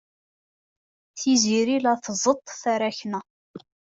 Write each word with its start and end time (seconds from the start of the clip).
Tiziri 1.19 1.75
la 1.83 1.93
tẓeṭṭ 2.03 2.45
taṛakna. 2.61 3.19